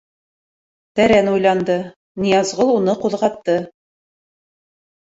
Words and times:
Тәрән 0.99 1.29
уйланды, 1.35 1.75
Ныязғол 2.25 2.75
уны 2.81 2.99
ҡуҙғатты. 3.05 3.61